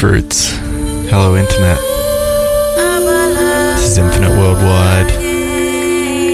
[0.00, 0.52] Fruits.
[1.10, 1.78] Hello, Internet.
[3.76, 5.10] This is Infinite Wurldwide.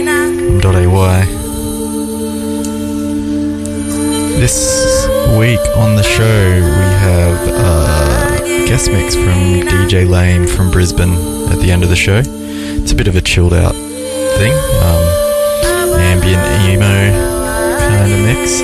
[0.06, 1.24] I'm Dot.AY.
[4.38, 11.14] This week on the show, we have a guest mix from DJ Lame from Brisbane
[11.50, 12.22] at the end of the show.
[12.24, 14.52] It's a bit of a chilled out thing,
[14.84, 15.02] um,
[15.98, 16.40] ambient
[16.70, 17.10] emo
[17.80, 18.60] kind of mix.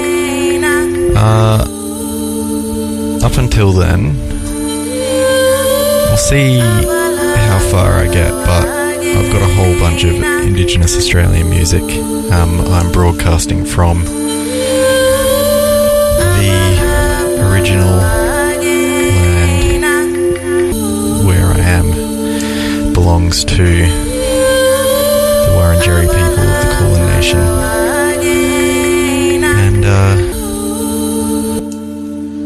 [1.17, 1.67] Uh,
[3.27, 4.32] up until then,
[6.23, 11.83] see how far I get, but I've got a whole bunch of Indigenous Australian music
[12.31, 14.13] um, I'm broadcasting from the
[17.51, 19.83] original land
[21.27, 23.89] where I am belongs to the
[25.57, 27.41] Wurundjeri people of the Kulin Nation.
[29.59, 30.17] And, uh,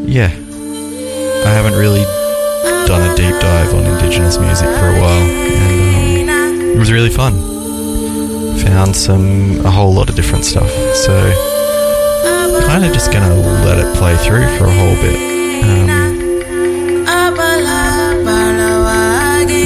[0.08, 0.32] yeah,
[1.44, 2.15] I haven't really
[2.86, 7.10] done a deep dive on Indigenous music for a while, and um, it was really
[7.10, 7.34] fun.
[8.58, 11.12] Found some, a whole lot of different stuff, so
[12.66, 15.16] kind of just gonna let it play through for a whole bit.
[15.64, 15.88] Um,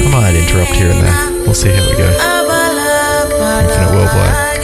[0.07, 1.31] I might interrupt here and there.
[1.45, 2.09] We'll see how we go.
[3.61, 4.60] Infinite Wurldwide.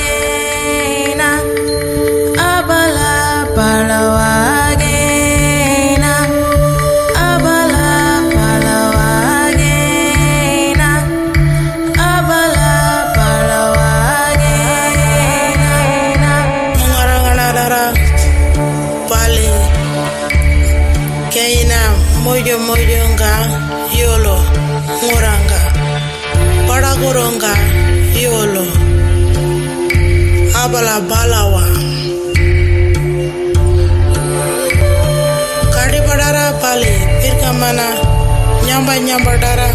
[38.88, 39.68] Nyamba nyamba dara.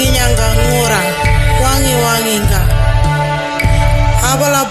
[0.00, 1.00] Nginyanga ngura.
[1.60, 2.60] Wangi wangi nga.
[4.32, 4.64] Abala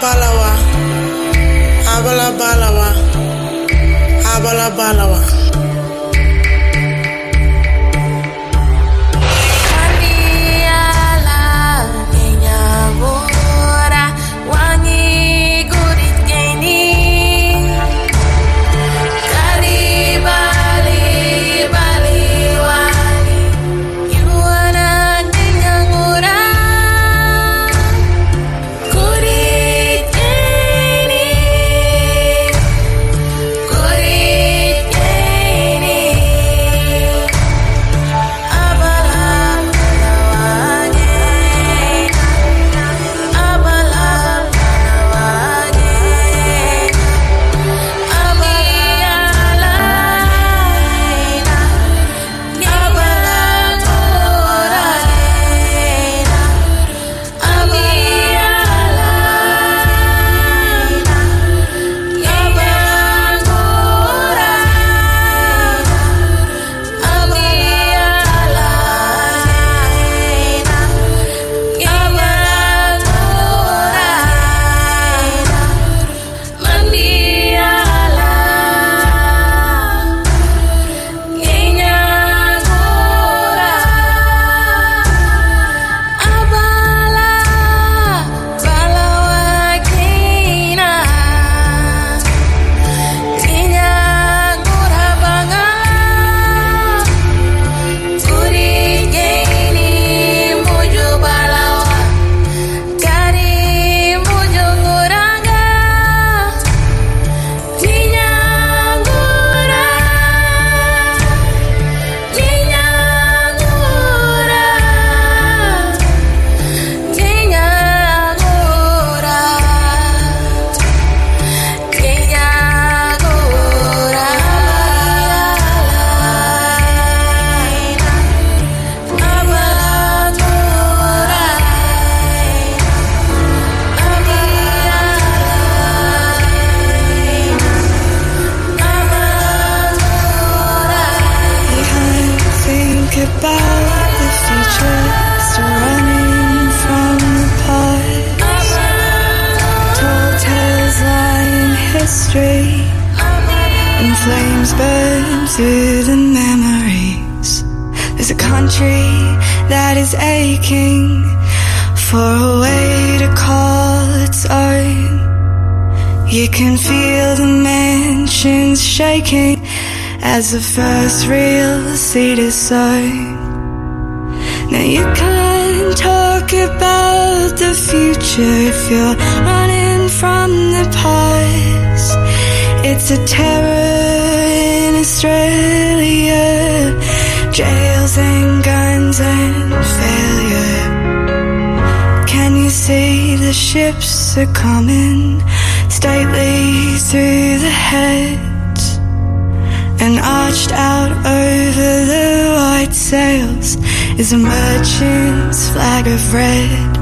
[204.27, 206.93] is a merchant's flag of red.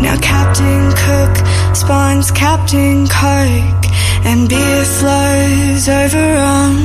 [0.00, 1.34] Now Captain Cook
[1.74, 3.86] spawns Captain Coke
[4.24, 6.28] and beer flows over
[6.58, 6.76] on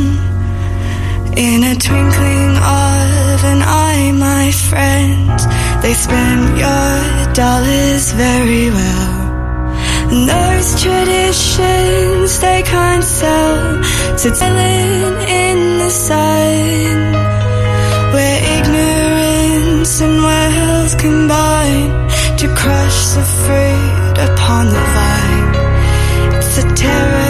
[1.38, 5.38] in a twinkling of an eye, my friend.
[5.84, 9.14] They spend your dollars very well.
[10.10, 13.84] And those traditions they can't sell,
[14.18, 17.35] so silent in the sun,
[18.16, 21.92] where ignorance and wealth combine
[22.40, 25.52] to crush the fruit upon the vine.
[26.38, 27.25] It's a terror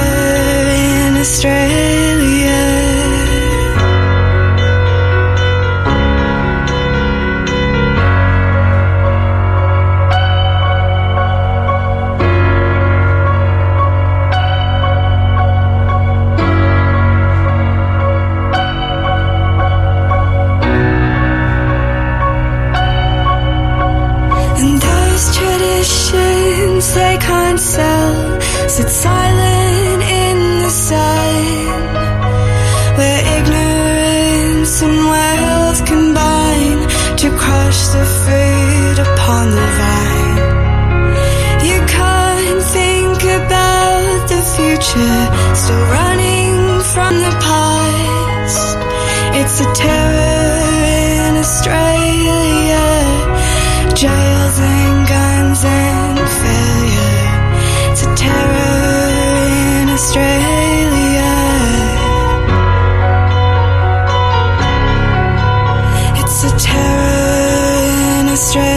[68.36, 68.75] terror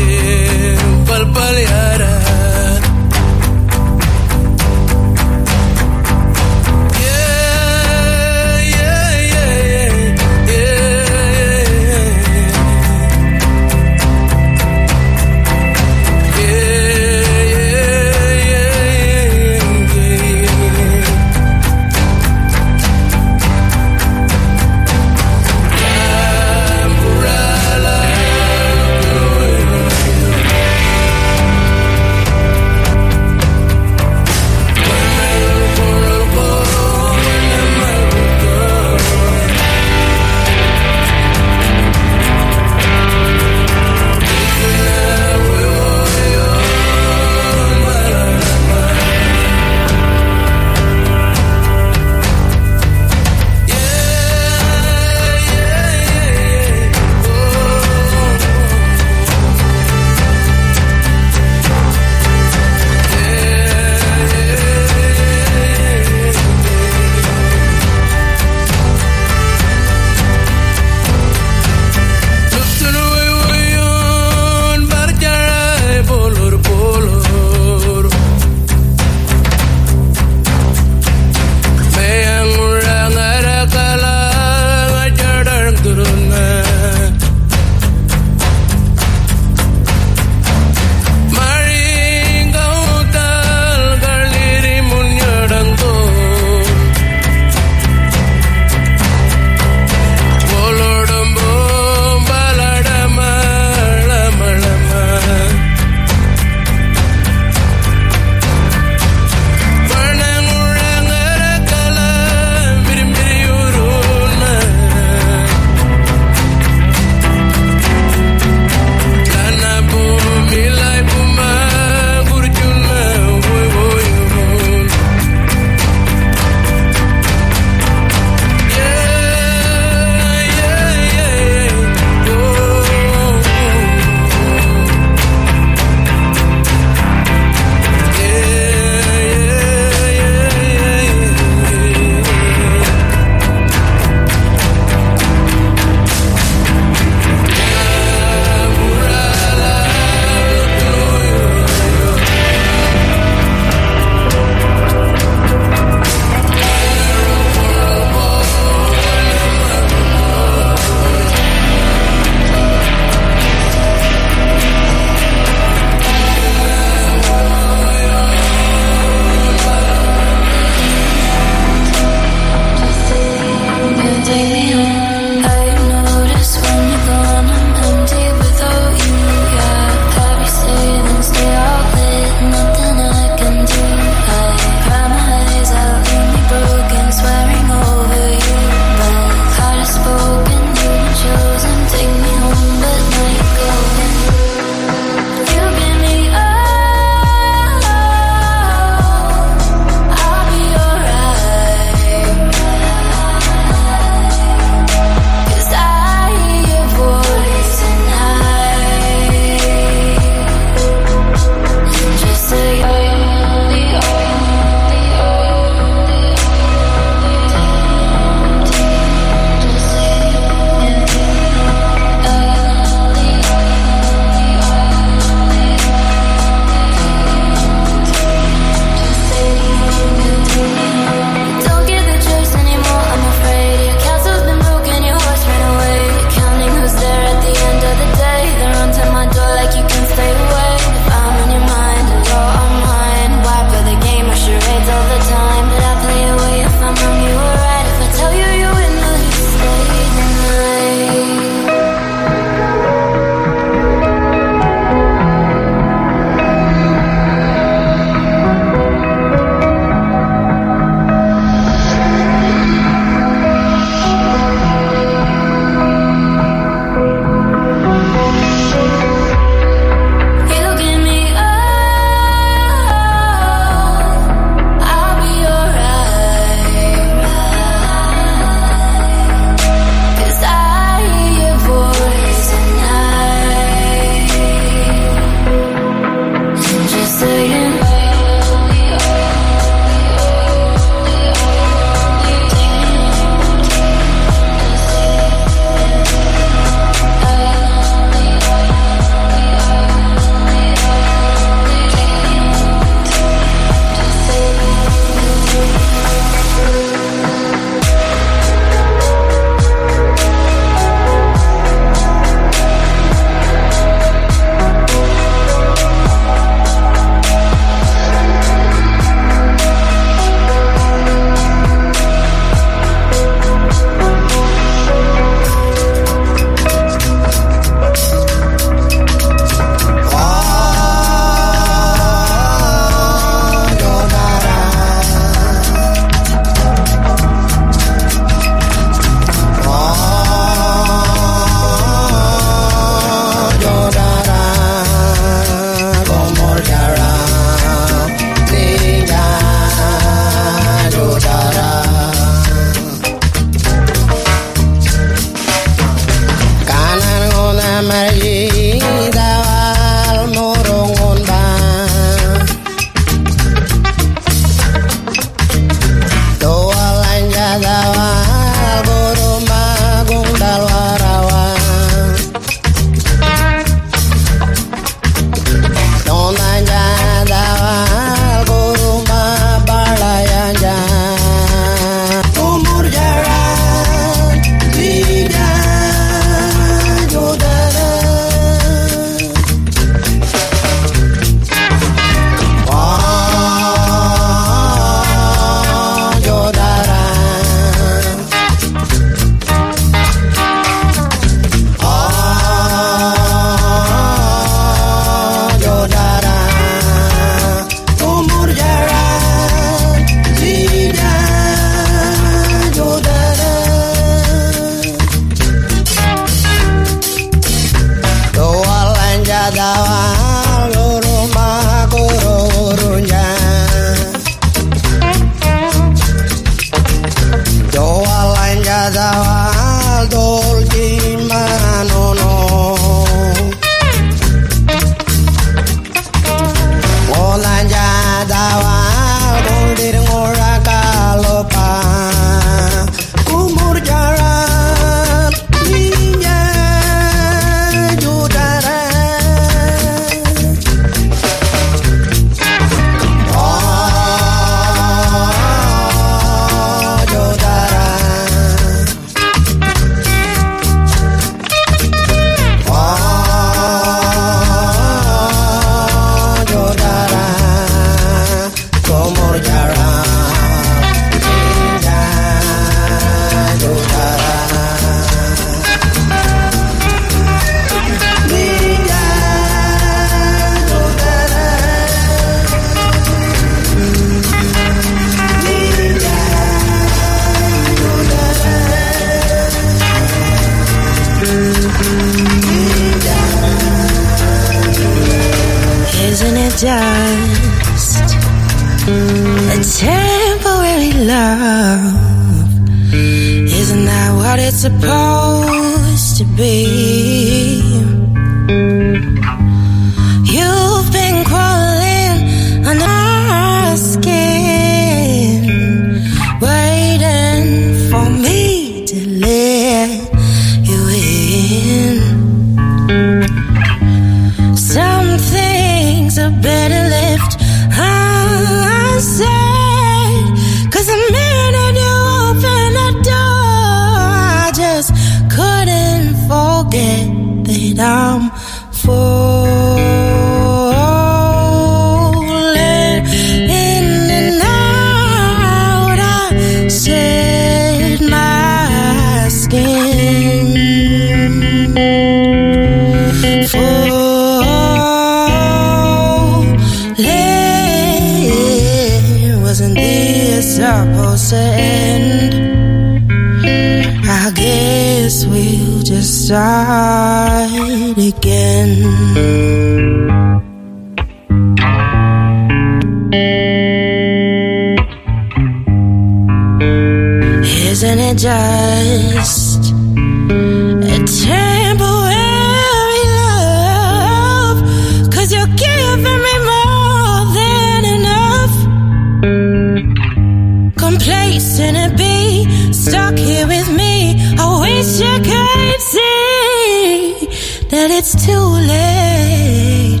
[590.88, 594.16] Someplace and be stuck here with me.
[594.38, 597.26] I wish could see
[597.68, 600.00] that it's too late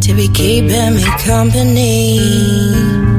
[0.00, 3.11] to be keeping me company.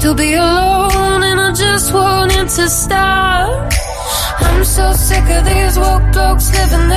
[0.00, 3.72] To be alone, and I just want it to stop.
[4.38, 6.88] I'm so sick of these woke blokes living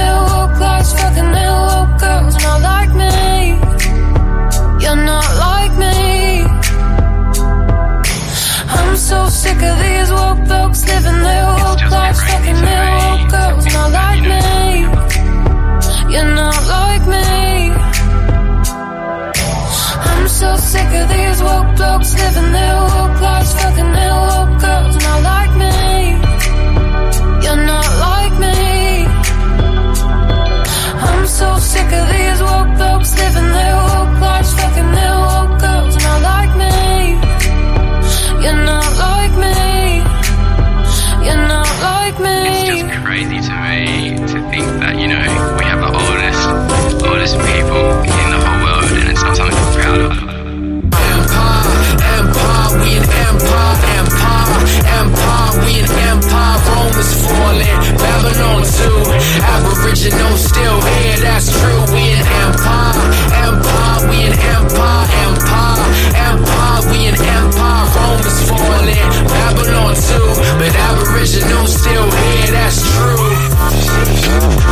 [59.91, 61.83] Aboriginal still here, that's true.
[61.93, 62.95] We an empire,
[63.43, 65.83] empire, we an empire, empire,
[66.15, 67.91] empire, we an empire.
[67.99, 70.31] Rome is falling, Babylon too.
[70.59, 72.00] But Aboriginal still.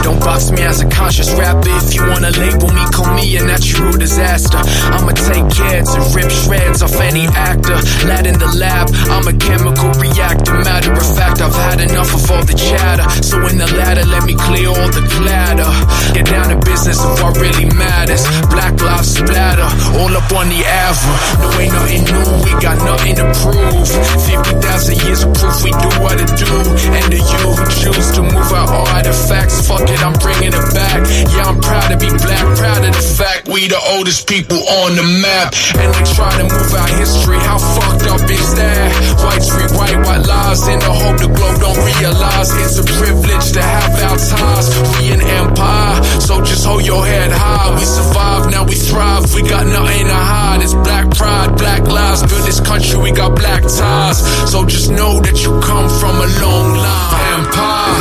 [0.09, 1.69] Don't box me as a conscious rapper.
[1.85, 4.57] If you wanna label me, call me a natural disaster.
[4.57, 7.77] I'ma take care to rip shreds off any actor.
[8.09, 10.57] Lad in the lab, I'm a chemical reactor.
[10.65, 13.05] Matter of fact, I've had enough of all the chatter.
[13.21, 15.69] So in the ladder, let me clear all the clatter.
[16.17, 18.25] Get down to business of what really matters.
[18.49, 21.13] Black lives splatter, all up on the Ava.
[21.37, 23.85] No, ain't nothing new, we got nothing to prove.
[24.25, 26.49] 50,000 years of proof we do what it do.
[26.97, 31.03] And the you who choose to move all artifacts, fuck it, I'm bringing it back.
[31.33, 34.95] Yeah, I'm proud to be black, proud of the fact we the oldest people on
[34.95, 35.53] the map.
[35.75, 38.87] And they try to move our history, how fucked up is that?
[39.23, 43.51] Whites rewrite white white lies in the hope the globe don't realize it's a privilege
[43.53, 44.67] to have our ties.
[44.99, 47.73] We an empire, so just hold your head high.
[47.75, 49.33] We survive, now we thrive.
[49.33, 50.61] We got nothing to hide.
[50.61, 52.21] It's black pride, black lives.
[52.23, 54.19] Build this country, we got black ties.
[54.51, 57.09] So just know that you come from a long line.
[57.39, 57.95] Empire,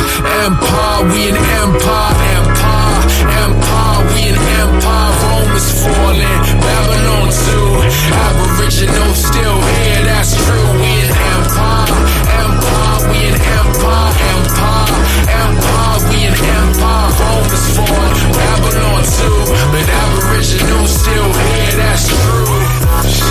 [0.45, 3.01] empire, we an empire, empire,
[3.43, 5.13] empire, we an empire.
[5.23, 7.69] Rome is falling, Babylon too.
[8.13, 10.69] Aboriginal still here, that's true.
[10.77, 11.97] We an empire,
[12.41, 14.95] empire, we an empire, empire,
[15.29, 17.09] empire, we an empire.
[17.19, 19.39] Rome is falling, Babylon too.
[19.73, 22.48] But Aboriginal still here, that's true.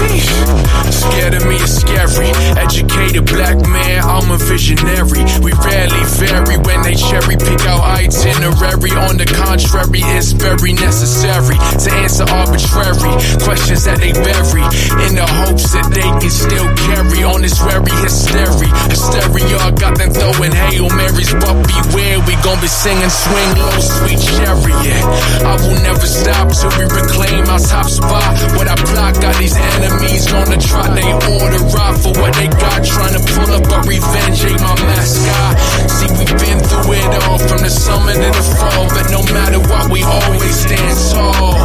[0.08, 2.32] Scared of me is scary.
[2.56, 5.22] Educated black man, I'm a visionary.
[5.44, 8.92] We rarely vary when they cherry pick our itinerary.
[8.96, 14.64] On the contrary, it's very necessary to answer arbitrary questions that they bury
[15.04, 18.72] in the hopes that they can still carry on this very hysteria.
[18.88, 24.20] Hysteria got them throwing Hail Marys, but beware, we gon' be singing Swing Low, Sweet
[24.20, 25.04] Chariot.
[25.44, 28.32] I will never stop till we reclaim our top spot.
[28.56, 29.97] What I block got these enemies
[30.38, 32.84] on the trot, they order rock for what they got.
[32.84, 35.54] Trying to pull up a revenge, ain't my mascot.
[35.90, 39.58] See, we've been through it all from the summer to the fall, but no matter
[39.58, 41.58] what, we always stand tall.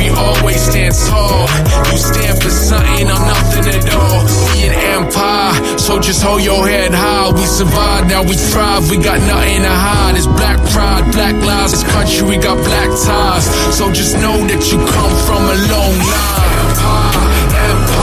[0.00, 1.44] We always stand tall.
[1.92, 4.20] You stand for something or nothing at all.
[4.56, 7.30] We an empire, so just hold your head high.
[7.32, 8.88] we survive now we thrive.
[8.90, 10.16] We got nothing to hide.
[10.16, 11.72] It's black pride, black lives.
[11.72, 13.44] This country, we got black ties.
[13.76, 17.11] So just know that you come from a long line.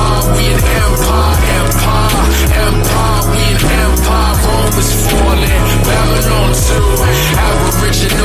[0.10, 2.26] Empire, we an empire, empire,
[2.66, 4.34] empire, we an empire.
[4.46, 6.90] Rome is falling, Babylon too.
[7.38, 8.19] Aboriginal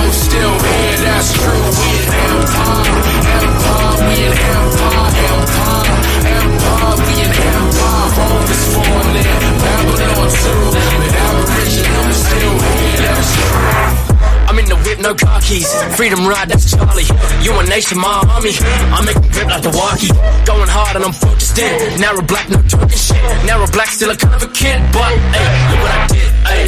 [15.97, 17.05] Freedom ride, that's Charlie.
[17.43, 18.51] You a nation, my army.
[18.91, 20.11] I make them grip like the walkie.
[20.45, 22.01] Going hard and I'm focused in.
[22.01, 23.23] Narrow black, no talking shit.
[23.47, 24.83] Narrow black, still a kind of a kid.
[24.91, 26.67] But, hey, look what I did, hey.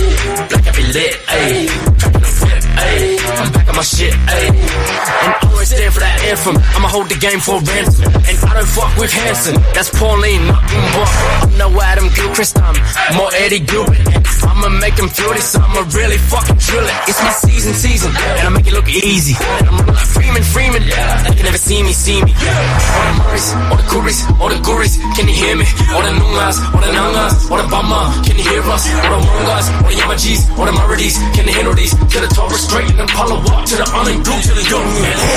[0.48, 1.66] Black, I be lit, hey.
[1.66, 2.08] The
[2.38, 2.62] whip.
[2.76, 4.48] I'm back on my shit, hey.
[4.48, 6.56] And always stand for that anthem.
[6.76, 8.12] I'ma hold the game for ransom.
[8.12, 9.56] And I don't fuck with Hanson.
[9.72, 11.08] That's Pauline, nothing but.
[11.08, 12.76] I'm no Adam Gilchrist, I'm
[13.16, 13.96] more Eddie Gilbert.
[14.44, 16.96] I'ma make them feel this, I'ma really fucking drill it.
[17.08, 19.32] It's my season, season, and I make it look easy.
[19.32, 20.84] And I'm like Freeman, Freeman.
[20.84, 22.36] They can never see me, see me.
[22.36, 25.64] All the Murrays, all the Kooris, all the Guris, can you hear me?
[25.96, 28.84] All the Nungas, all the Nangas, all the Bama, can you hear us?
[29.08, 31.96] All the Wongas, all the Yamatjis, all the Maridis, can you handle these?
[31.96, 34.84] To the Torres Strait and Palo walk to the onion blue to the young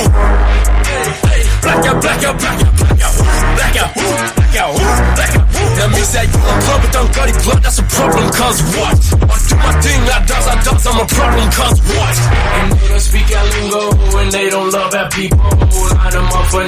[0.10, 0.70] man.
[1.62, 3.16] Black out, black out, black out, black out,
[3.55, 4.74] black out, black out,
[5.16, 5.49] black out.
[5.80, 7.28] That means that you a club but don't got
[7.64, 8.28] that's a problem,
[8.76, 8.99] what?
[9.30, 11.47] I do my thing, I does, I does, I'm a problem,
[11.88, 12.16] what?
[12.20, 13.84] And they don't speak our lingo,
[14.20, 15.39] and they don't love our people.
[15.39, 16.62] Line them up for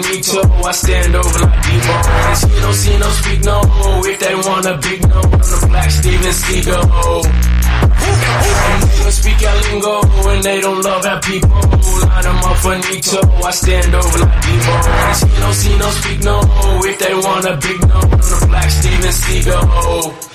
[0.63, 1.97] I stand over like people.
[1.97, 3.57] And see no, see no, speak no,
[4.05, 7.90] if they want a big no, I'm the black Steven Seagal.
[8.01, 11.49] And they don't speak our lingo, and they don't love our people.
[11.49, 14.77] Line them up for Nito, I stand over like people.
[15.13, 16.41] See no, see no, speak no,
[16.85, 20.31] if they want a big no, I'm the black Steven Seagal.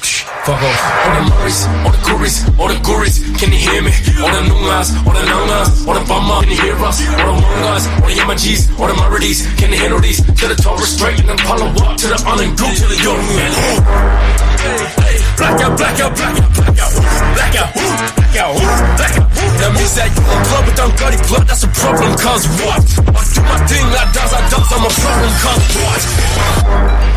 [0.47, 0.79] Fuck off.
[1.07, 3.91] All the Murrays, all the Kooris, all the Guris, can you hear me?
[4.23, 7.03] All the Nungas, all the Nangas, all the Bama, can you hear us?
[7.19, 10.23] All the Wongas, all the Yamatjis, all the Maridis, can you handle these?
[10.23, 13.19] To the Torres Strait and then Palo walk to the onion blue to the young
[13.35, 15.06] man.
[15.37, 16.93] Black out, black out, black out, black out,
[17.35, 18.57] black out, black out,
[18.97, 19.27] black out.
[19.61, 22.81] That means that you a club but don't got blood, that's a problem, cause what?
[22.81, 27.16] I do my thing, I does, I does, I'm a problem, cause what?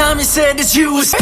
[0.00, 1.12] Time you said that you was.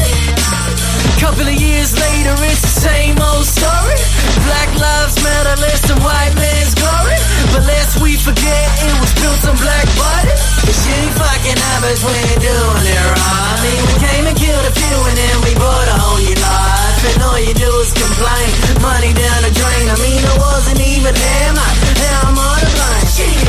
[1.18, 3.98] Couple of years later, it's the same old story.
[4.46, 7.18] Black lives matter, less than white man's glory.
[7.50, 10.38] But lest we forget, it was built on black bodies.
[10.62, 13.50] The shitty fucking habits, we ain't doing it right.
[13.50, 16.38] I mean, we came and killed a few and then we bought a whole new
[16.38, 17.02] life.
[17.02, 19.86] And all you do is complain, money down the drain.
[19.90, 21.50] I mean, I wasn't even there.
[21.50, 23.06] Now I'm on the blind.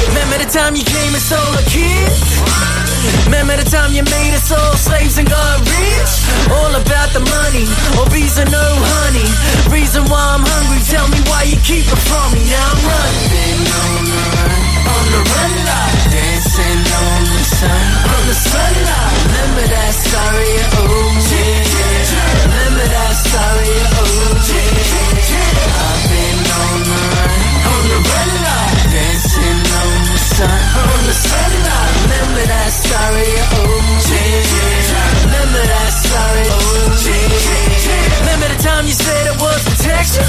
[0.09, 2.88] Remember the time you came and stole a kid?
[3.25, 6.13] Remember the time you made us all slaves and got rich?
[6.51, 9.29] All about the money, or visa no oh, honey.
[9.71, 12.43] Reason why I'm hungry, tell me why you keep it from me.
[12.49, 18.23] Now I'm running on the run, on the run line, dancing on the sun, on
[18.27, 19.15] the sunlight.
[19.29, 21.31] Remember that sorry OG,
[22.51, 24.49] remember that sorry OG.
[25.39, 31.15] I've been on the run, on the run line, dancing on the sun, on the
[31.15, 31.58] sunlight.
[33.09, 34.11] Sorry OG,
[35.25, 37.05] remember that sorry OG.
[38.21, 40.21] Remember the time you said it was protection?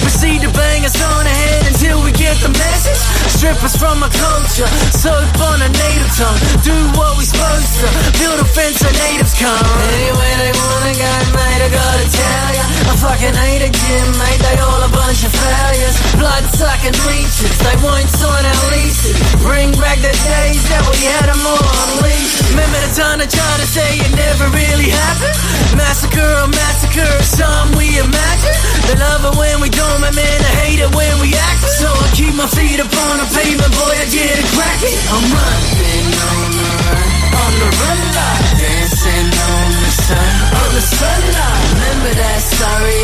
[0.00, 2.96] Proceed to bang us on the head until we get the message.
[3.36, 4.64] Strip us from our culture,
[4.96, 6.40] soak on a native tongue.
[6.64, 9.60] Do what we supposed to, build a fence so natives come.
[9.92, 12.73] Anyway, they wanna go, mate, I gotta tell ya.
[12.84, 15.96] I fucking hate a gym, mate, they all a bunch of failures.
[16.20, 19.16] Blood sucking leeches, they won't sign our leases.
[19.40, 22.44] Bring back the days that we had them all unleashed.
[22.52, 25.36] Remember the time they tried to say it never really happened?
[25.80, 28.56] Massacre, a massacre, some we imagine.
[28.88, 31.64] They love it when we don't, my man, I hate it when we act.
[31.80, 34.98] So I keep my feet up on the pavement, boy, I get it cracking.
[35.08, 40.84] I'm running on the run, on the run line, dancing on the sun, on the
[40.84, 41.64] sunlight.
[41.74, 42.40] Remember that
[42.74, 42.98] sorry.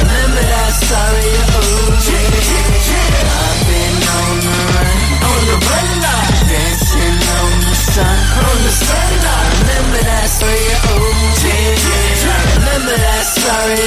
[0.00, 1.28] Remember that sorry.
[3.34, 5.88] I've been on the run, on the run.
[6.48, 8.18] Dancing on the sun,
[8.48, 9.10] on the sun.
[9.60, 10.64] Remember that sorry.
[12.56, 13.84] Remember that sorry,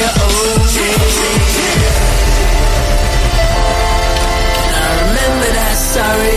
[4.78, 6.37] I remember that sorry.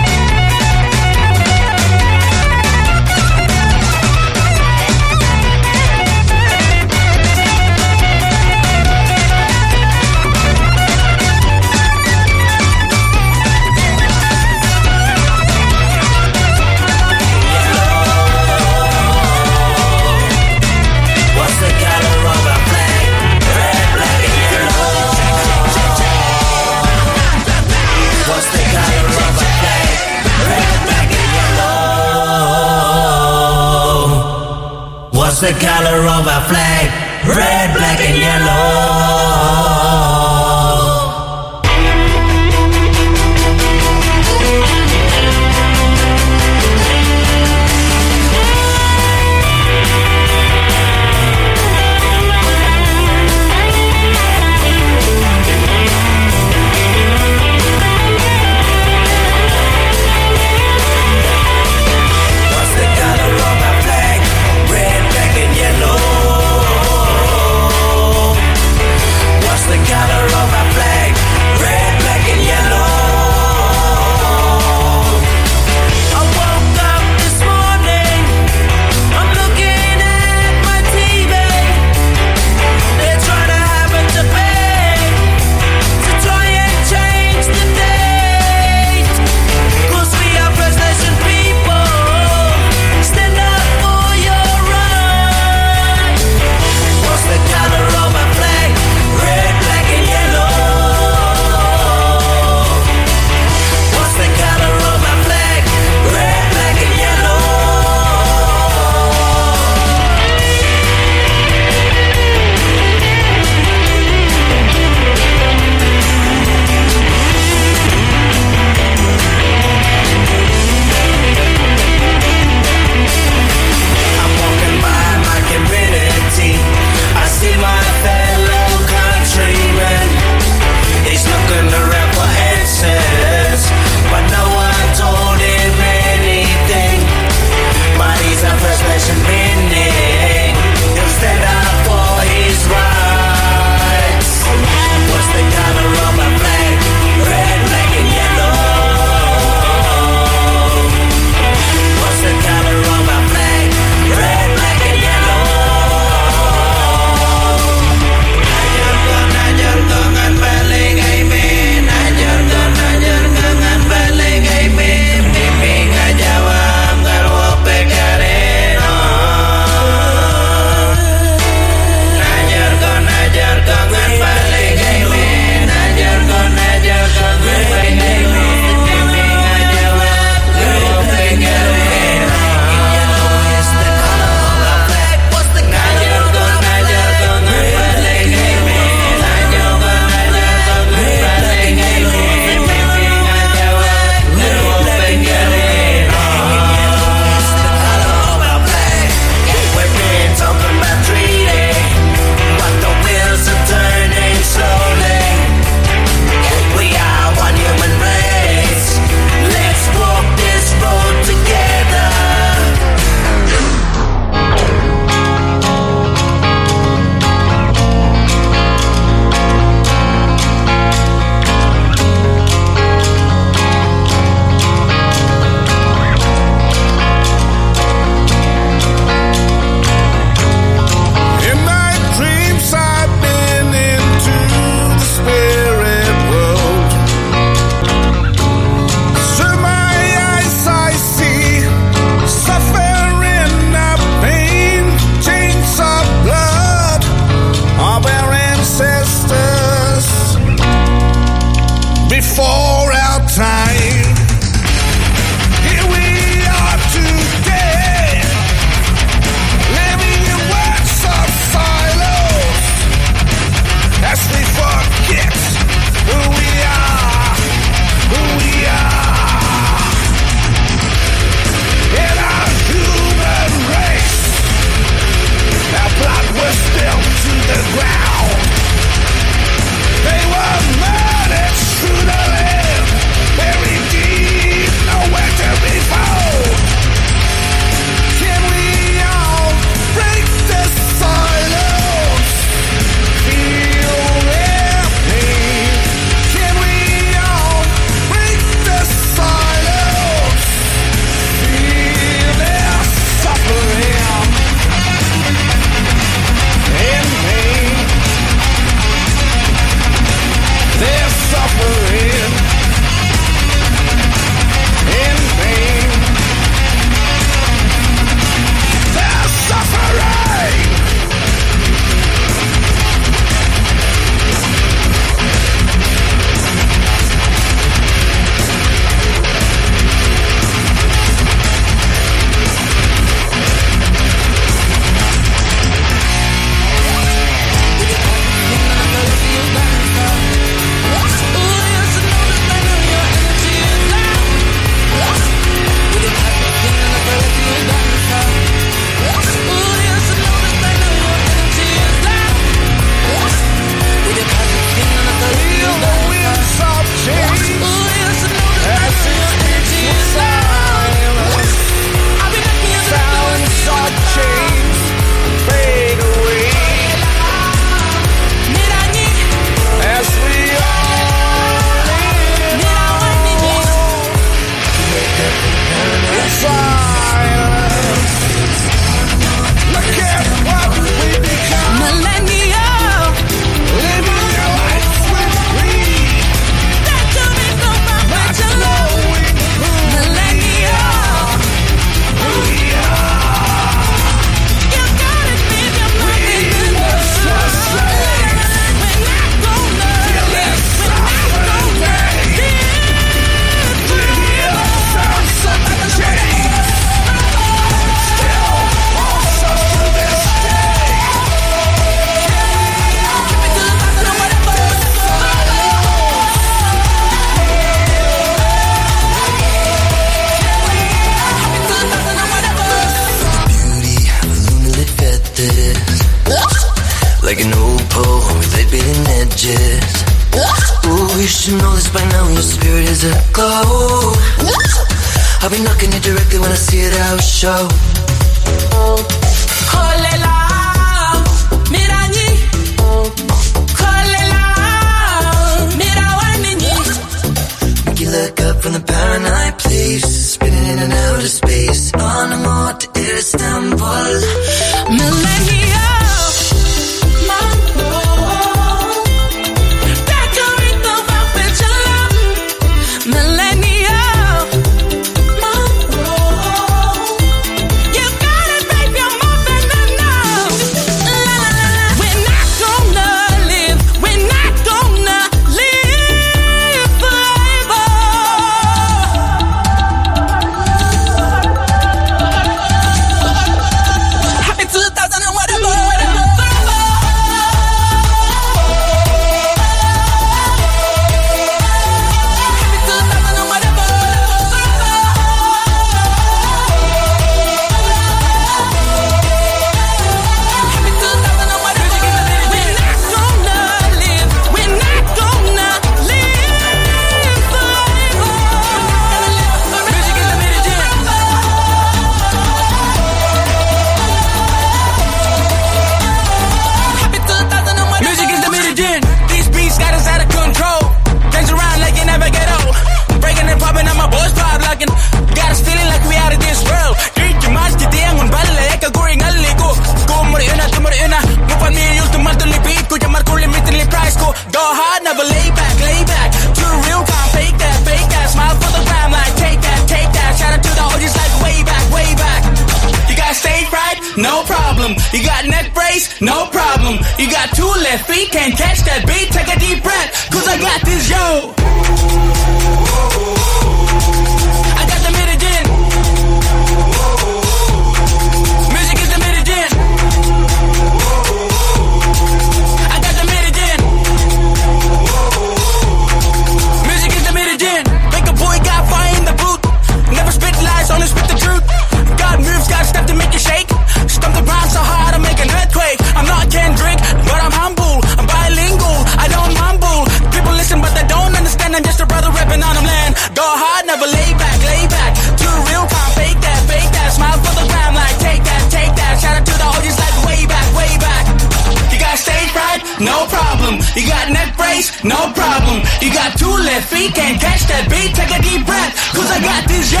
[597.12, 598.14] Can't catch that beat.
[598.14, 600.00] Take a deep breath, cause I got this, yo.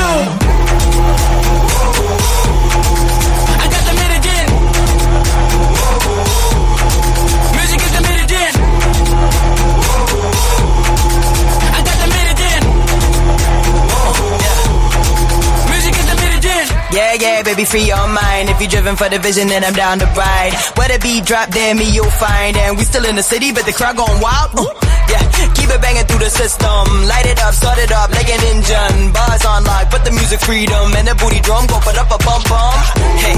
[3.62, 3.92] I got the.
[7.56, 8.00] Music is the.
[11.66, 12.64] I got the medicine.
[15.70, 16.16] Music is the.
[16.92, 18.48] Yeah, yeah, baby, free your mind.
[18.48, 20.54] If you're driven for the vision, then I'm down to ride.
[20.76, 22.56] Where the beat drop, there me you'll find.
[22.56, 24.50] And we still in the city, but the crowd going wild.
[24.56, 25.22] Uh, yeah,
[25.54, 26.82] keep it banging through the system.
[27.06, 29.12] Light it up, start it up like an engine.
[29.12, 30.92] Bars on lock, but the music freedom.
[30.96, 32.80] And the booty drum, go put up a bump bump.
[33.22, 33.36] Hey,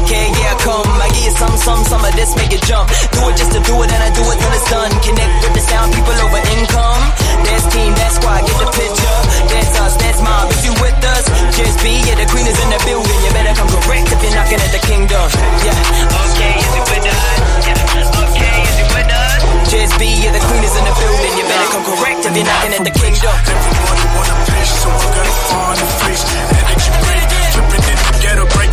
[0.00, 0.88] okay, yeah, come.
[1.00, 2.88] I give you some, some, some of this, make it jump.
[3.12, 4.92] Do it just to do it, and I do it till it's done.
[5.02, 7.02] Connect with the sound, people over income.
[7.44, 9.18] That's team, that's squad, get the picture.
[9.52, 10.50] That's us, that's mob.
[10.50, 11.24] If you with us,
[11.54, 13.18] just be, yeah, the queen is in the building.
[13.24, 15.26] You better come correct if you're knocking at the kingdom.
[15.64, 15.78] Yeah,
[16.26, 17.36] okay, is it with us?
[17.64, 19.25] Yeah, okay, is it with us?
[19.68, 21.32] Just be, yeah, the queen is in the building.
[21.36, 23.34] You better come correct if you're knocking at the kingdom.
[23.44, 26.24] Everybody want a piece, so I gotta find a face.
[26.56, 28.15] Energy break, flipping in the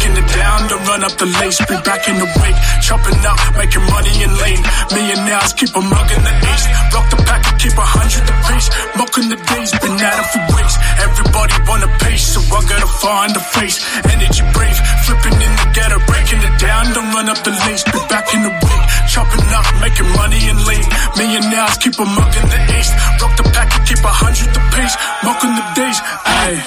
[0.03, 1.59] breaking it down to run up the lace.
[1.63, 4.59] Be back in the wake, chopping up, making money in lane.
[4.91, 6.65] Millionaires keep a mug in the ace.
[6.91, 8.67] Rock the pack and keep a hundred the pace.
[8.99, 10.75] Mocking the days, been at it for weeks.
[10.99, 13.79] Everybody wanna pace, so I gotta find a face.
[14.11, 17.83] Energy brave, flipping in the ghetto, breaking it down to run up the lace.
[17.87, 20.87] Be back in the wake, chopping up, making money in lane.
[21.15, 22.91] Millionaires keep a mug in the ace.
[23.23, 24.95] Rock the pack and keep a hundred the pace.
[25.23, 26.59] Mocking the days, ayy.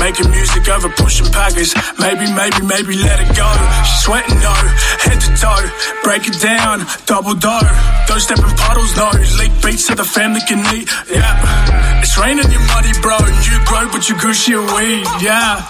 [0.00, 1.72] Making music over pushing packers.
[1.98, 3.48] Maybe, maybe, maybe let it go.
[3.84, 4.54] She's sweating, no.
[5.04, 5.64] Head to toe.
[6.02, 6.86] Break it down.
[7.06, 7.68] Double dough.
[8.08, 9.10] Don't step in puddles, no.
[9.38, 10.88] Leak beats so the family can eat.
[11.08, 12.02] Yeah.
[12.02, 13.16] It's raining, you muddy, bro.
[13.18, 15.04] You grow, but you Gucci a weed.
[15.22, 15.60] Yeah.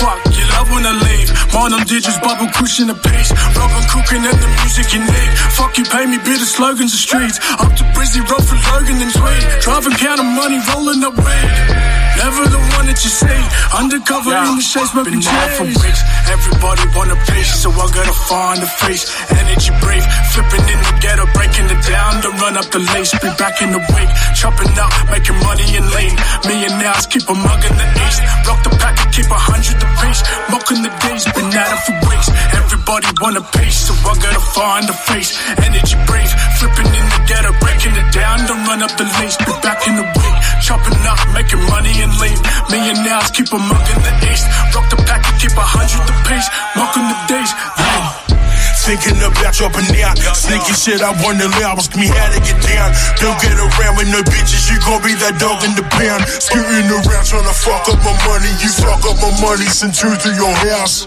[0.00, 1.28] Fuck, you love when I leave.
[1.52, 3.30] Mine on digits, bubble cushion a piece.
[3.56, 5.30] Robin cooking and the music you need.
[5.56, 7.36] Fuck, you pay me bitter slogans the streets.
[7.60, 9.44] Up to Brizzy, roll for Logan and Tweed.
[9.60, 12.09] Driving, counting money, rolling up weed.
[12.20, 13.38] Never the one that you say.
[13.72, 16.02] Undercover in the shades, been mad for weeks.
[16.28, 19.08] Everybody want a piece, so I gotta find a face.
[19.32, 20.04] Energy brave,
[20.36, 22.20] flipping in the ghetto, breaking it down.
[22.20, 24.12] To run up the lace, be back in the wake.
[24.36, 26.16] Chopping up, making money in lane.
[26.44, 28.20] Millionaires keep a mug in the east.
[28.44, 30.20] Block the pack and keep a hundred the pace.
[30.52, 32.28] Mocking the days, been at it for weeks.
[32.52, 35.32] Everybody want a piece, so I gotta find a face.
[35.56, 38.38] Energy brave, flipping in the ghetto, breaking it down.
[38.46, 40.38] To run up the lace, be back in the wake.
[40.62, 42.38] Chopping up, making money in lane.
[42.70, 44.46] Millionaires keep a mug in the east.
[44.74, 46.48] Rock the pack and keep a hundred pace.
[46.74, 47.52] Mocking the days.
[47.78, 48.02] Hey.
[48.90, 50.18] Thinking about dropping out.
[50.34, 51.54] Sneaky shit, I live.
[51.62, 52.90] Ask me how to get down.
[53.20, 54.66] Don't get around with no bitches.
[54.72, 56.24] You gon' be that dog in the pound.
[56.26, 58.50] Scooting around trying to fuck up my money.
[58.58, 61.06] You fuck up my money, send two to your house.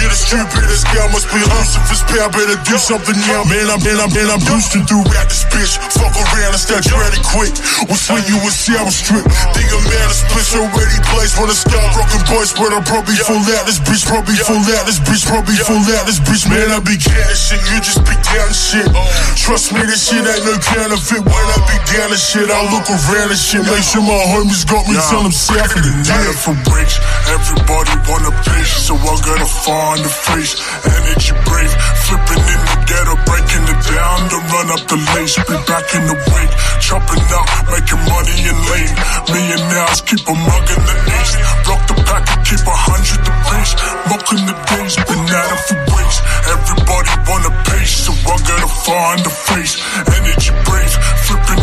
[0.00, 2.32] You're the stupidest guy, must be Lucifer's power.
[2.32, 3.44] Better do something now.
[3.44, 5.76] Man, I'm, man, I'm, man, I'm boosting throughout this bitch.
[5.92, 7.52] Fuck around and start ready quick.
[7.84, 9.28] We'll swing you with Seattle strip.
[9.52, 11.36] Think a man is splits already placed.
[11.36, 14.08] Wanna start rocking boys, but I'm probably full out this bitch.
[14.08, 15.28] Probably full out this bitch.
[15.28, 16.48] Probably full out this bitch.
[16.48, 17.60] Man, I be counting shit.
[17.68, 18.88] You just be down shit.
[19.36, 21.28] Trust me, this shit ain't no counterfeit.
[21.28, 23.68] When I be down and shit, I look around and shit.
[23.68, 24.96] Make sure my homies got me.
[25.12, 26.96] Tell them south of the Night for breaks,
[27.28, 29.44] everybody want a piece, so I gotta
[29.90, 30.54] find a face.
[30.86, 31.74] Energy brave,
[32.06, 35.34] flipping in the ghetto, breaking it down to run up the lace.
[35.34, 38.94] Be back in the wake, chopping up, making money in lane.
[39.34, 41.34] Millionaires keep a mug in the east,
[41.66, 43.72] rock the pack and keep a hundred the pace.
[44.06, 46.18] Mocking the days, been at it for weeks.
[46.54, 49.74] Everybody want a pace, so I gotta find a face.
[50.06, 50.94] Energy brave,
[51.26, 51.59] flipping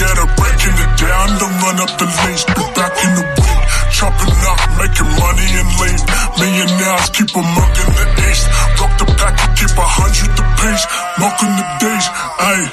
[0.00, 2.44] the ghetto, breaking it down to run up the lace.
[2.56, 6.02] Be back in the wake, chopping up, making money in lane.
[6.40, 8.48] Millionaires keep a mug in the east,
[8.80, 10.84] rock the pack and keep a hundred the pace.
[11.20, 12.06] Mocking the days,
[12.48, 12.66] ayy.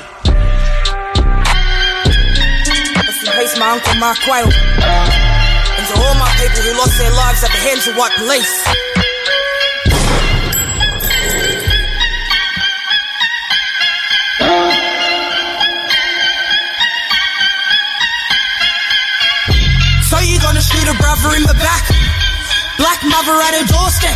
[3.38, 4.50] Peace, my uncle Mark Quayle.
[4.50, 8.97] And to all my people who lost their lives at the hands of white police.
[23.18, 24.14] Black mother at her doorstep.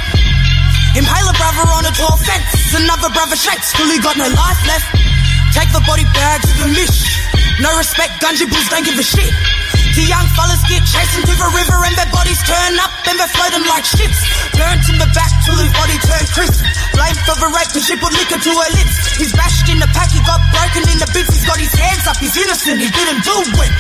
[0.94, 2.70] Impale a brother on a tall fence.
[2.70, 4.86] Another brother shakes till he got no life left.
[5.58, 7.18] Take the body bag to the mish.
[7.58, 9.34] No respect, gungy bulls don't give a shit.
[9.98, 13.34] The young fellas get chased into the river and their bodies turn up and they're
[13.34, 14.22] floating like ships.
[14.54, 16.62] Burnt in the back till his body turned crisp.
[16.94, 19.18] Blamed for the rape and she put liquor to her lips.
[19.18, 21.34] He's bashed in the pack, he got broken in the bits.
[21.34, 23.34] He's got his hands up, he's innocent, he didn't do
[23.66, 23.74] it.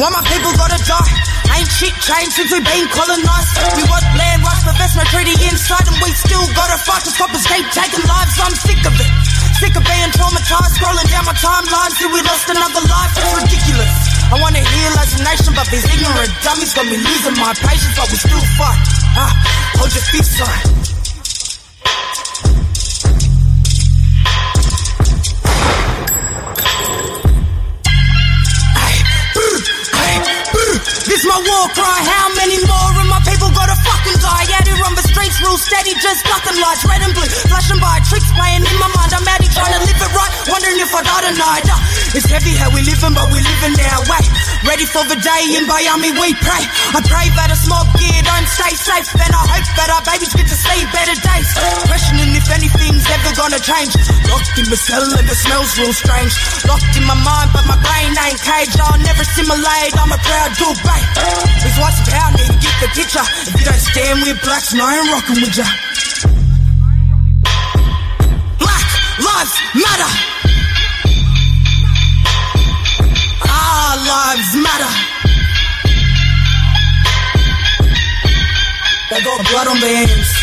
[0.00, 1.31] Why my people gotta die?
[1.52, 3.50] Ain't shit changed since we've been colonized.
[3.76, 7.12] We want land rights, but there's no treaty inside, and we still gotta fight to
[7.12, 8.34] stop keep taking lives.
[8.40, 9.12] I'm sick of it.
[9.60, 13.12] Sick of being traumatized, scrolling down my timeline till we lost another life.
[13.20, 13.94] It's ridiculous.
[14.32, 17.94] I wanna heal as a nation, but these ignorant dummies got me losing my patience,
[17.96, 18.80] but we still fight.
[19.14, 19.32] Ah,
[19.76, 20.91] hold your feet, high.
[31.24, 31.98] My war cry.
[32.02, 32.91] How many more
[35.42, 39.10] real steady, just nothing lights, red and blue, flashing by, tricks playing in my mind.
[39.12, 41.66] I'm out here trying to live it right, wondering if I die tonight.
[41.68, 44.24] Uh, It's heavy how we living, but we living our way.
[44.68, 46.64] Ready for the day in Miami, we pray.
[46.94, 50.32] I pray that a small gear don't stay safe, and I hope that our babies
[50.36, 51.48] get to see better days.
[51.90, 53.92] Questioning if anything's ever gonna change.
[54.30, 56.32] Locked in the cell and it smells real strange.
[56.68, 58.78] Locked in my mind, but my brain ain't caged.
[58.78, 59.92] I'll never simulate.
[59.98, 61.00] I'm a proud Dubai.
[61.66, 62.46] It's what's about me.
[62.82, 63.20] The picture.
[63.22, 65.64] If you don't stand with blacks, no, I ain't rocking with ya.
[68.58, 68.88] Black
[69.22, 70.12] lives matter.
[73.46, 74.92] Our lives matter.
[79.10, 80.41] They got blood on their hands.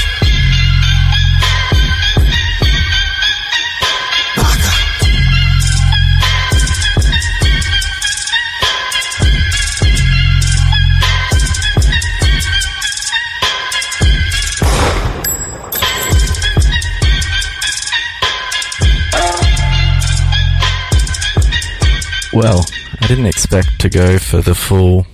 [22.40, 22.64] Well,
[23.02, 25.06] I didn't expect to go for the full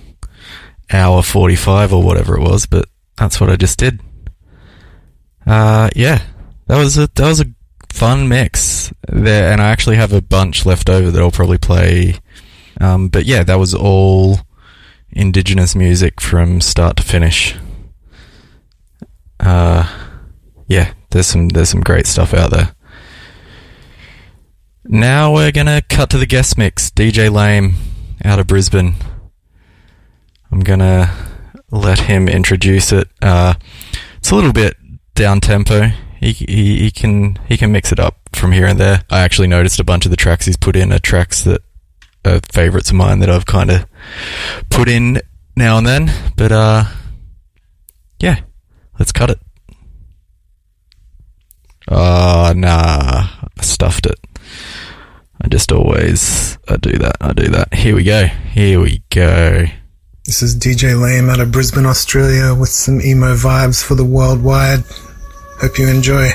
[0.92, 4.00] hour 45 or whatever it was, but that's what I just did.
[5.44, 6.22] Uh, yeah,
[6.68, 7.46] that was a, that was a
[7.90, 12.14] fun mix there, and I actually have a bunch left over that I'll probably play.
[12.80, 14.38] Um, but yeah, that was all
[15.10, 17.56] indigenous music from start to finish.
[19.40, 19.84] Uh,
[20.68, 22.75] yeah, there's some, there's some great stuff out there.
[24.88, 26.90] Now we're gonna cut to the guest mix.
[26.90, 27.74] DJ Lame
[28.24, 28.94] out of Brisbane.
[30.52, 31.12] I'm gonna
[31.72, 33.08] let him introduce it.
[33.20, 33.54] Uh,
[34.18, 34.76] it's a little bit
[35.14, 35.90] down tempo.
[36.20, 39.02] He, he he can he can mix it up from here and there.
[39.10, 41.62] I actually noticed a bunch of the tracks he's put in are tracks that
[42.24, 43.86] are favorites of mine that I've kind of
[44.70, 45.20] put in
[45.56, 46.12] now and then.
[46.36, 46.84] But uh,
[48.20, 48.40] yeah,
[49.00, 49.40] let's cut it.
[51.88, 54.18] Oh, nah, I stuffed it.
[55.40, 57.16] I just always I do that.
[57.20, 57.74] I do that.
[57.74, 58.26] Here we go.
[58.26, 59.66] Here we go.
[60.24, 64.82] This is DJ Lame out of Brisbane, Australia, with some emo vibes for the worldwide.
[65.60, 66.30] Hope you enjoy.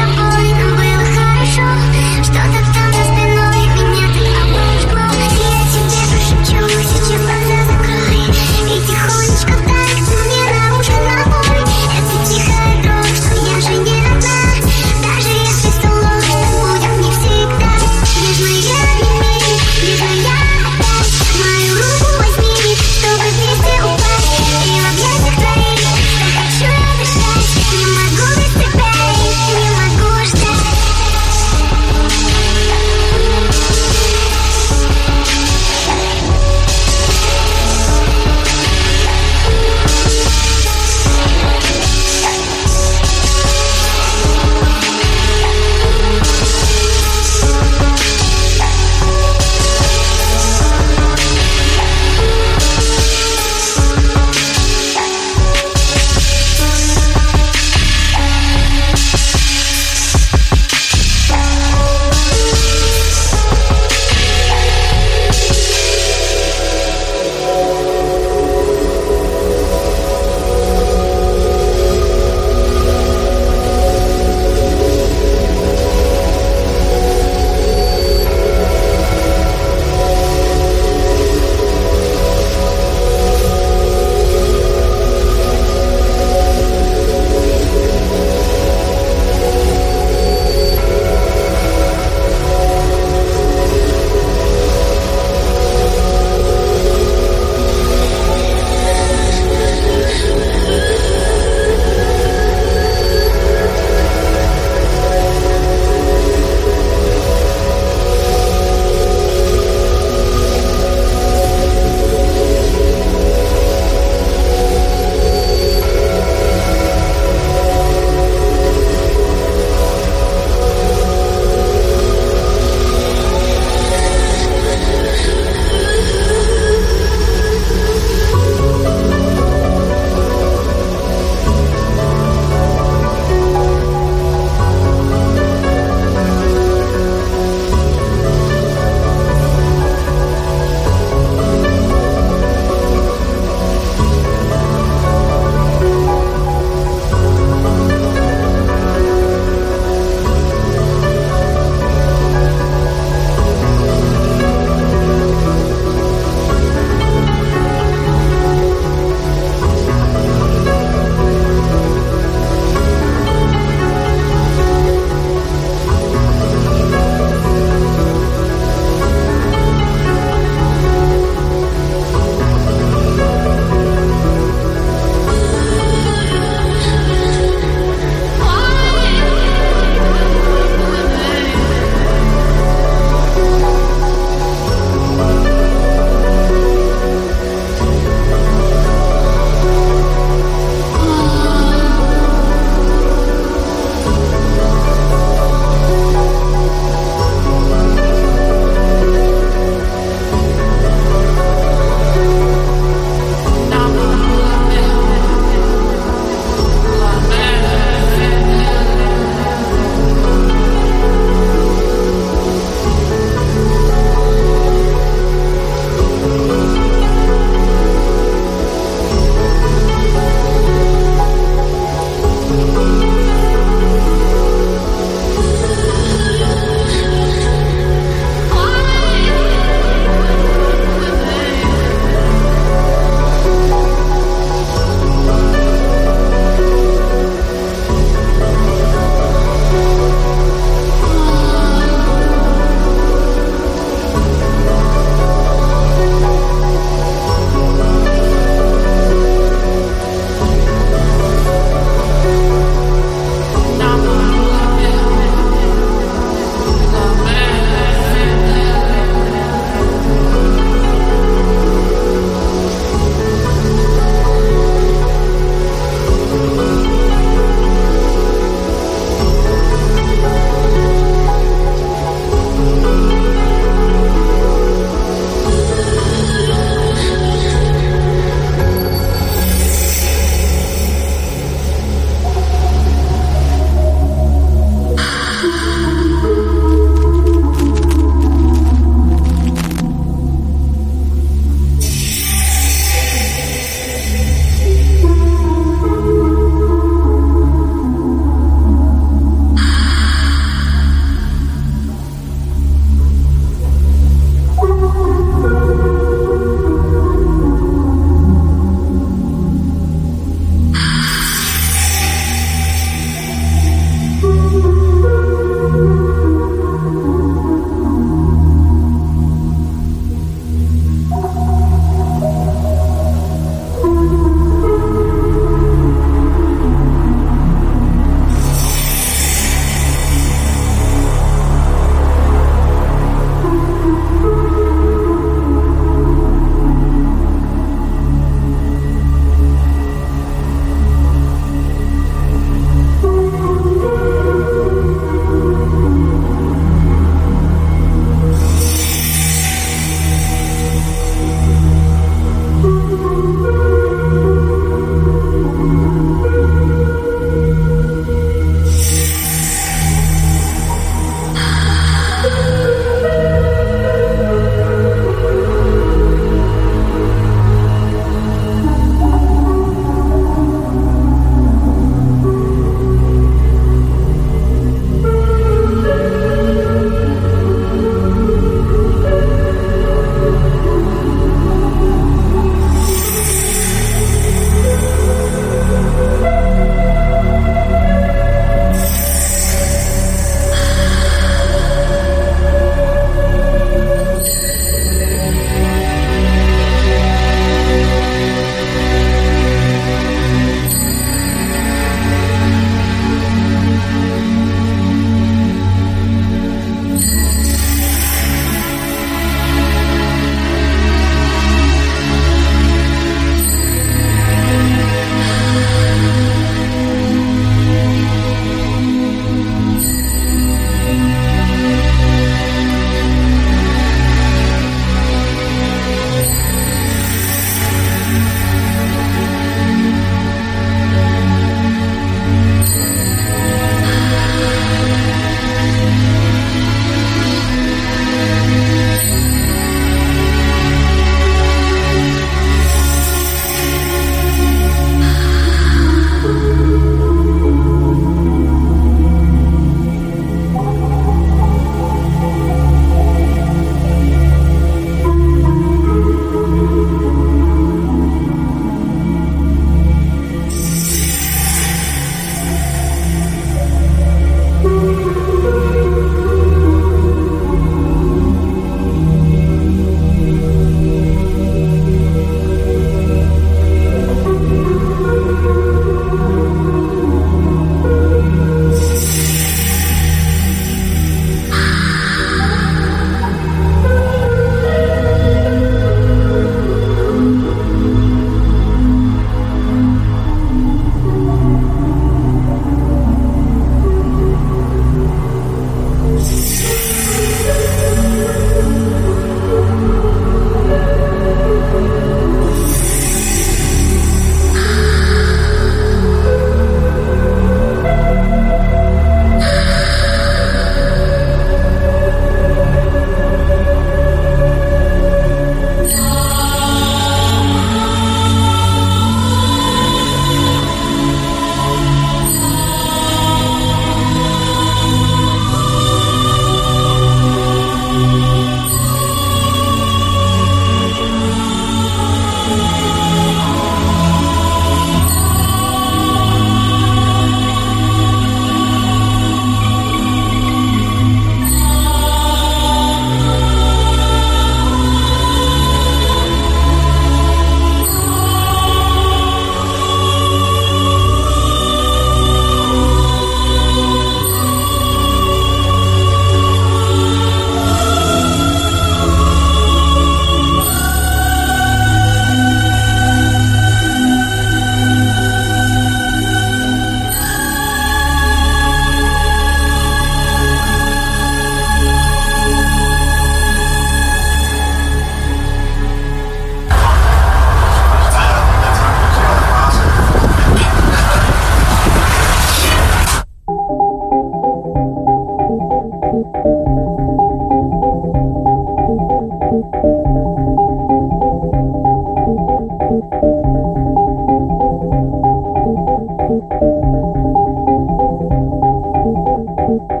[599.78, 600.00] Thank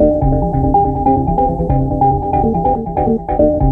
[3.40, 3.65] you.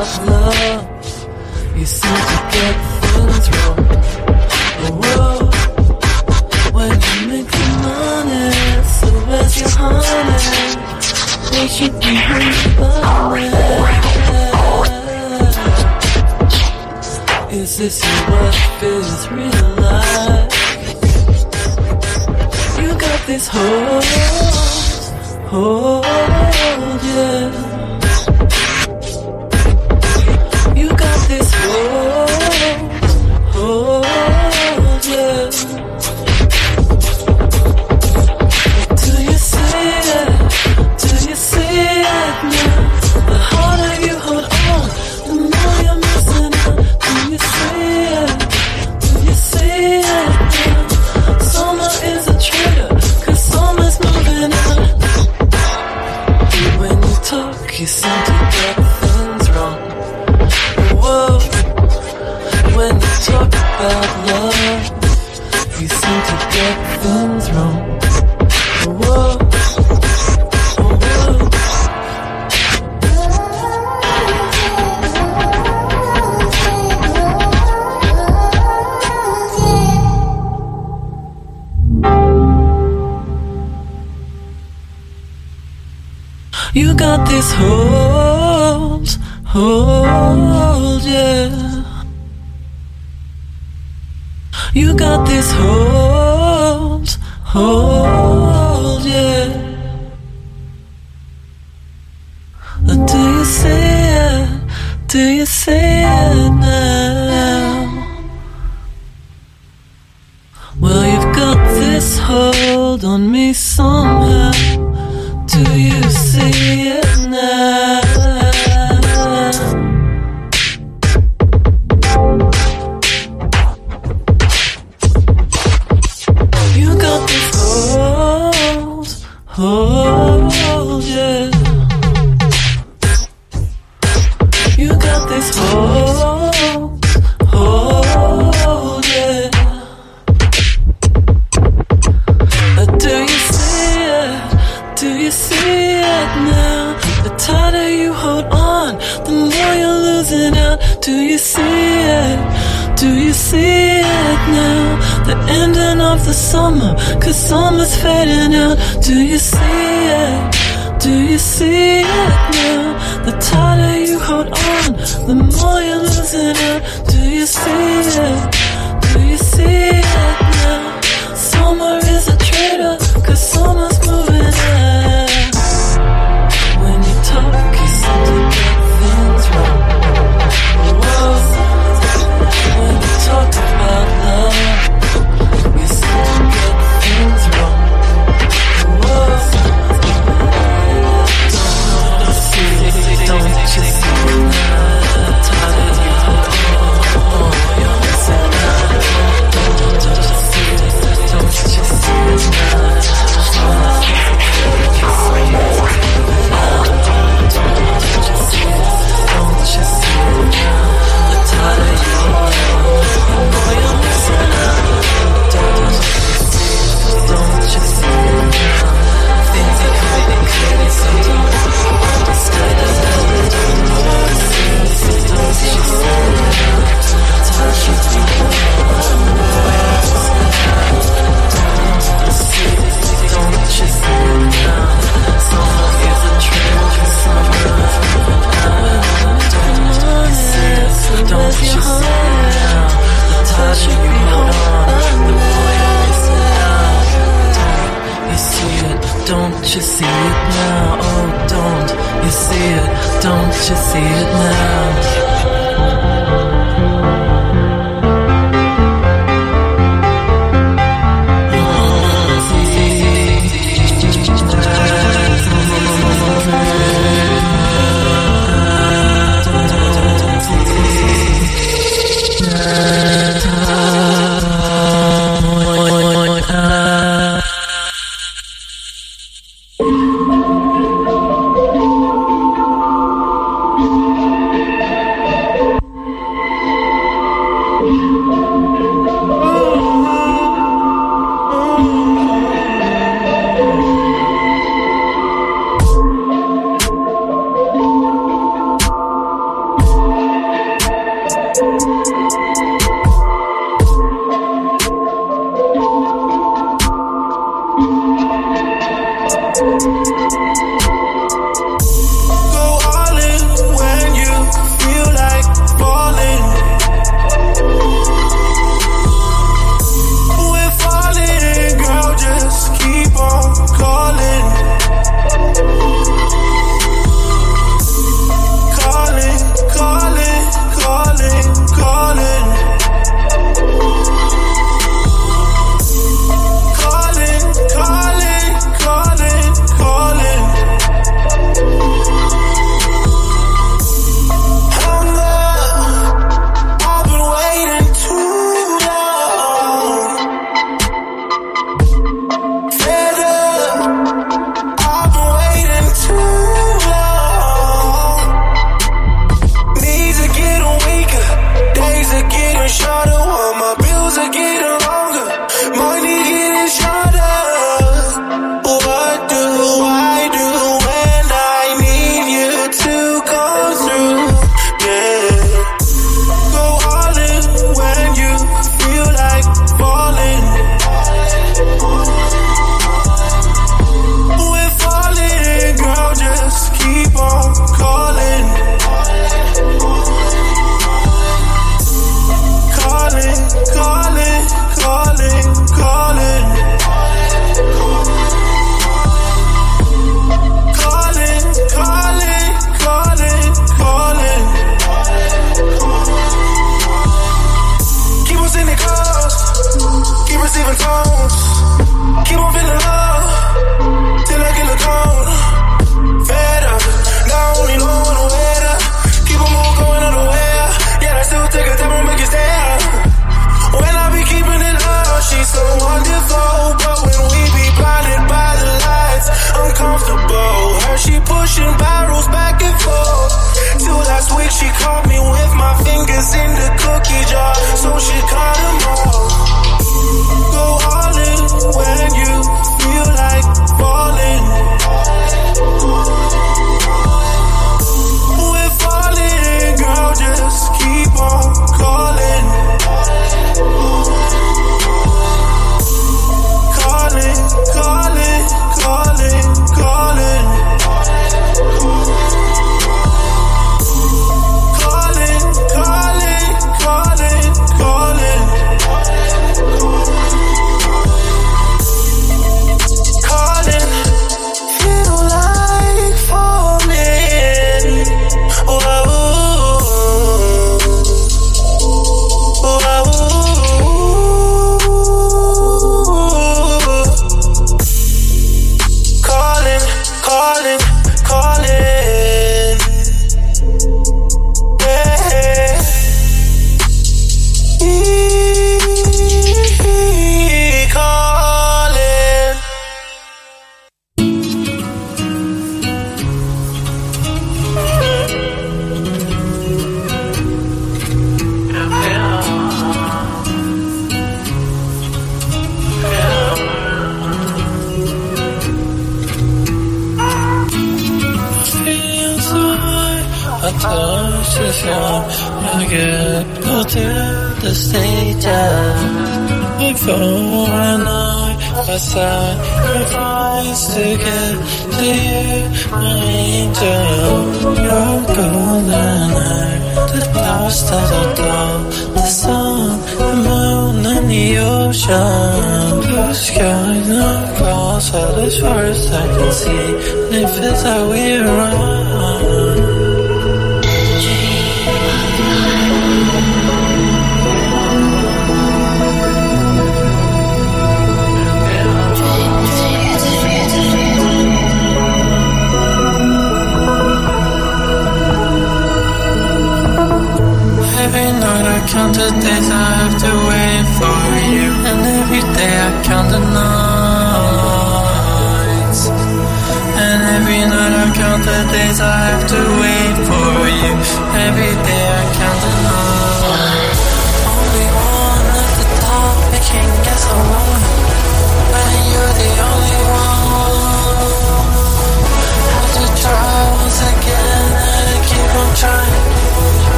[0.00, 0.82] of love.
[1.76, 2.76] You seem to get
[3.12, 3.80] things wrong.
[5.02, 5.32] Whoa,
[6.74, 8.48] when you make the money,
[8.96, 10.68] so where's your honey?
[11.52, 13.00] They should be honest.
[17.52, 17.96] Is this
[18.30, 20.54] what feels real life?
[22.80, 24.02] You got this whole,
[25.50, 25.89] whole.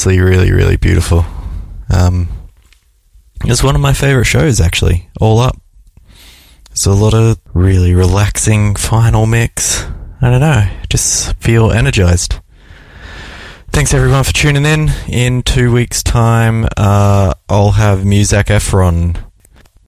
[0.00, 1.26] honestly really, really beautiful.
[1.90, 2.26] Um,
[3.44, 5.60] it's one of my favorite shows, actually, all up.
[6.70, 9.84] It's a lot of really relaxing final mix.
[10.22, 12.36] I don't know, just feel energized.
[13.72, 14.88] Thanks everyone for tuning in.
[15.06, 19.22] In two weeks' time, uh, I'll have Muzak Efron